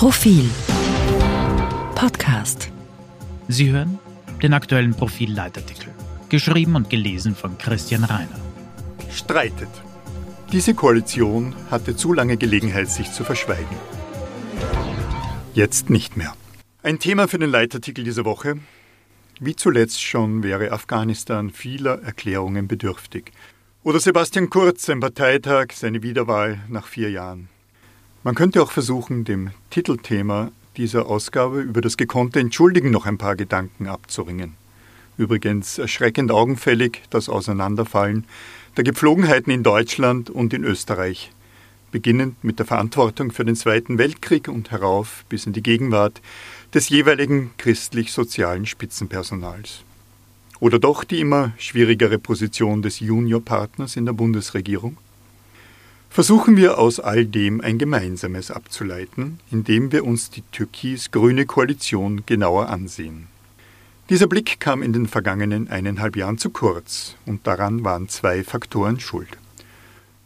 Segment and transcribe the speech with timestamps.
[0.00, 0.48] Profil
[1.94, 2.72] Podcast.
[3.48, 3.98] Sie hören
[4.42, 5.90] den aktuellen Profil-Leitartikel,
[6.30, 8.40] geschrieben und gelesen von Christian Reiner.
[9.10, 9.68] Streitet.
[10.52, 13.76] Diese Koalition hatte zu lange Gelegenheit, sich zu verschweigen.
[15.52, 16.32] Jetzt nicht mehr.
[16.82, 18.54] Ein Thema für den Leitartikel dieser Woche.
[19.38, 23.32] Wie zuletzt schon wäre Afghanistan vieler Erklärungen bedürftig.
[23.82, 27.50] Oder Sebastian Kurz, sein Parteitag, seine Wiederwahl nach vier Jahren.
[28.22, 33.34] Man könnte auch versuchen, dem Titelthema dieser Ausgabe über das gekonnte Entschuldigen noch ein paar
[33.34, 34.56] Gedanken abzuringen.
[35.16, 38.26] Übrigens erschreckend augenfällig das Auseinanderfallen
[38.76, 41.32] der Gepflogenheiten in Deutschland und in Österreich,
[41.92, 46.20] beginnend mit der Verantwortung für den Zweiten Weltkrieg und herauf bis in die Gegenwart
[46.74, 49.80] des jeweiligen christlich-sozialen Spitzenpersonals.
[50.60, 54.98] Oder doch die immer schwierigere Position des Juniorpartners in der Bundesregierung?
[56.12, 62.68] Versuchen wir aus all dem ein Gemeinsames abzuleiten, indem wir uns die türkis-grüne Koalition genauer
[62.68, 63.28] ansehen.
[64.08, 68.98] Dieser Blick kam in den vergangenen eineinhalb Jahren zu kurz, und daran waren zwei Faktoren
[68.98, 69.28] schuld.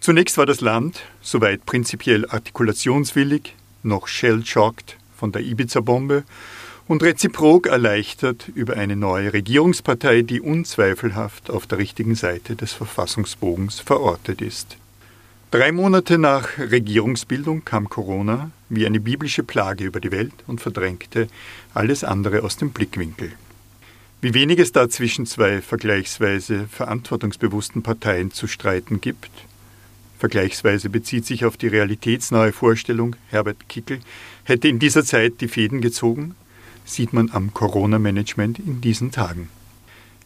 [0.00, 6.24] Zunächst war das Land, soweit prinzipiell artikulationswillig, noch shell-shocked von der Ibiza-Bombe
[6.88, 13.78] und reziprok erleichtert über eine neue Regierungspartei, die unzweifelhaft auf der richtigen Seite des Verfassungsbogens
[13.78, 14.78] verortet ist.
[15.52, 21.28] Drei Monate nach Regierungsbildung kam Corona wie eine biblische Plage über die Welt und verdrängte
[21.72, 23.30] alles andere aus dem Blickwinkel.
[24.20, 29.30] Wie wenig es da zwischen zwei vergleichsweise verantwortungsbewussten Parteien zu streiten gibt,
[30.18, 34.00] vergleichsweise bezieht sich auf die realitätsnahe Vorstellung, Herbert Kickel
[34.42, 36.34] hätte in dieser Zeit die Fäden gezogen,
[36.84, 39.48] sieht man am Corona-Management in diesen Tagen.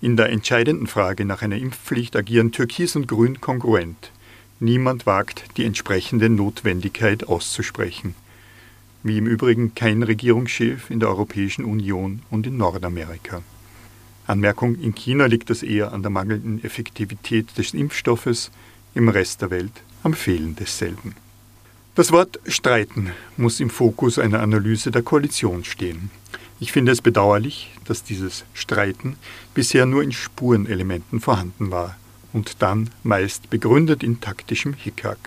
[0.00, 4.12] In der entscheidenden Frage nach einer Impfpflicht agieren Türkis und Grün kongruent.
[4.60, 8.16] Niemand wagt, die entsprechende Notwendigkeit auszusprechen.
[9.04, 13.42] Wie im Übrigen kein Regierungschef in der Europäischen Union und in Nordamerika.
[14.26, 18.50] Anmerkung, in China liegt das eher an der mangelnden Effektivität des Impfstoffes,
[18.94, 21.14] im Rest der Welt am Fehlen desselben.
[21.94, 26.10] Das Wort streiten muss im Fokus einer Analyse der Koalition stehen.
[26.58, 29.16] Ich finde es bedauerlich, dass dieses Streiten
[29.54, 31.96] bisher nur in Spurenelementen vorhanden war
[32.38, 35.18] und dann meist begründet in taktischem Hickhack.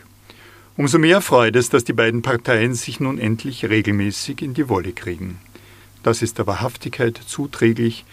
[0.77, 4.93] Umso mehr freut es, dass die beiden Parteien sich nun endlich regelmäßig in die Wolle
[4.93, 5.37] kriegen.
[6.03, 8.05] Das ist der Wahrhaftigkeit zuträglich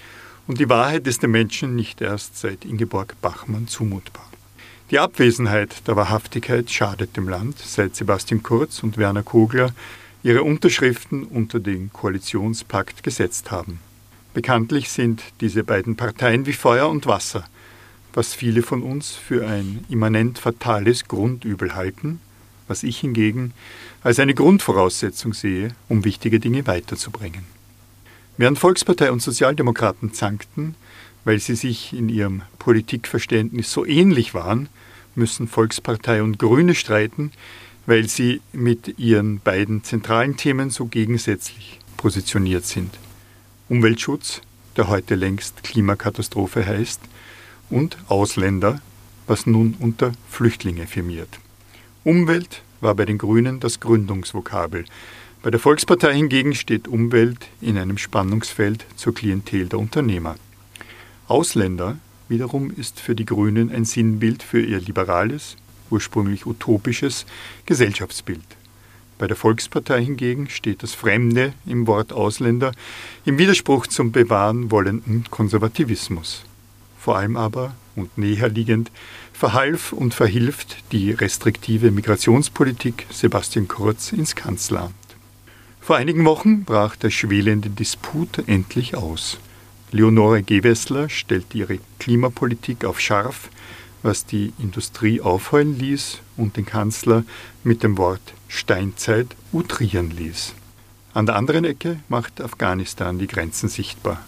[0.48, 4.28] und die Wahrheit ist den Menschen nicht erst seit Ingeborg Bachmann zumutbar.
[4.90, 9.72] Die Abwesenheit der Wahrhaftigkeit schadet dem Land, seit Sebastian Kurz und Werner Kogler
[10.24, 13.78] ihre Unterschriften unter den Koalitionspakt gesetzt haben.
[14.34, 17.44] Bekanntlich sind diese beiden Parteien wie Feuer und Wasser–
[18.12, 22.20] was viele von uns für ein immanent fatales Grundübel halten,
[22.66, 23.52] was ich hingegen
[24.02, 27.44] als eine Grundvoraussetzung sehe, um wichtige Dinge weiterzubringen.
[28.36, 30.74] Während Volkspartei und Sozialdemokraten zankten,
[31.24, 34.68] weil sie sich in ihrem Politikverständnis so ähnlich waren,
[35.14, 37.32] müssen Volkspartei und Grüne streiten,
[37.86, 42.96] weil sie mit ihren beiden zentralen Themen so gegensätzlich positioniert sind.
[43.68, 44.40] Umweltschutz,
[44.76, 47.00] der heute längst Klimakatastrophe heißt,
[47.70, 48.80] und Ausländer,
[49.26, 51.38] was nun unter Flüchtlinge firmiert.
[52.04, 54.84] Umwelt war bei den Grünen das Gründungsvokabel.
[55.42, 60.36] Bei der Volkspartei hingegen steht Umwelt in einem Spannungsfeld zur Klientel der Unternehmer.
[61.26, 65.56] Ausländer wiederum ist für die Grünen ein Sinnbild für ihr liberales,
[65.90, 67.26] ursprünglich utopisches
[67.66, 68.44] Gesellschaftsbild.
[69.18, 72.72] Bei der Volkspartei hingegen steht das Fremde im Wort Ausländer
[73.24, 76.44] im Widerspruch zum bewahren wollenden Konservativismus
[76.98, 78.90] vor allem aber und näher liegend
[79.32, 84.94] verhalf und verhilft die restriktive Migrationspolitik Sebastian Kurz ins Kanzleramt.
[85.80, 89.38] Vor einigen Wochen brach der schwelende Disput endlich aus.
[89.90, 93.48] Leonore Gewessler stellte ihre Klimapolitik auf scharf,
[94.02, 97.24] was die Industrie aufheulen ließ und den Kanzler
[97.64, 100.54] mit dem Wort Steinzeit utrieren ließ.
[101.14, 104.24] An der anderen Ecke macht Afghanistan die Grenzen sichtbar.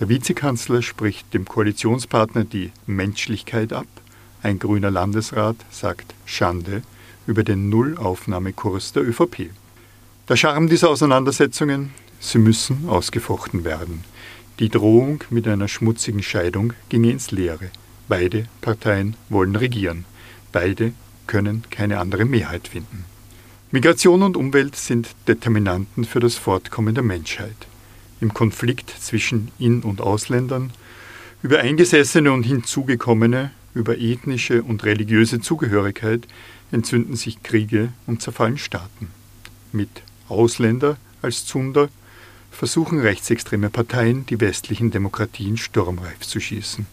[0.00, 3.86] Der Vizekanzler spricht dem Koalitionspartner die Menschlichkeit ab.
[4.42, 6.82] Ein grüner Landesrat sagt Schande
[7.26, 9.50] über den Nullaufnahmekurs der ÖVP.
[10.26, 14.04] Der Charme dieser Auseinandersetzungen, sie müssen ausgefochten werden.
[14.58, 17.70] Die Drohung mit einer schmutzigen Scheidung ginge ins Leere.
[18.08, 20.06] Beide Parteien wollen regieren.
[20.50, 20.94] Beide
[21.26, 23.04] können keine andere Mehrheit finden.
[23.70, 27.66] Migration und Umwelt sind Determinanten für das Fortkommen der Menschheit
[28.20, 30.72] im Konflikt zwischen In- und Ausländern,
[31.42, 36.26] über Eingesessene und Hinzugekommene, über ethnische und religiöse Zugehörigkeit
[36.70, 39.08] entzünden sich Kriege und zerfallen Staaten.
[39.72, 39.88] Mit
[40.28, 41.88] Ausländer als Zunder,
[42.50, 46.86] versuchen rechtsextreme Parteien, die westlichen Demokratien sturmreif zu schießen.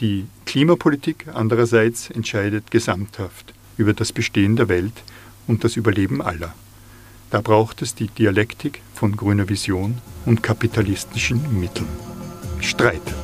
[0.00, 5.02] Die Klimapolitik andererseits entscheidet gesamthaft über das Bestehen der Welt
[5.46, 6.54] und das Überleben aller.
[7.30, 11.88] Da braucht es die Dialektik von grüner Vision und kapitalistischen Mitteln.
[12.60, 13.14] Streitet.